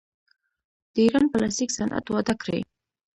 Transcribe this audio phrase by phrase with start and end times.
[0.93, 2.59] د ایران پلاستیک صنعت وده کړې.